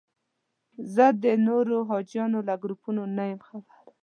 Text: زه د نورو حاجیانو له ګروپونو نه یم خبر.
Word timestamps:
زه 0.93 1.05
د 1.23 1.25
نورو 1.47 1.77
حاجیانو 1.89 2.39
له 2.47 2.53
ګروپونو 2.63 3.03
نه 3.15 3.23
یم 3.31 3.39
خبر. 3.47 3.79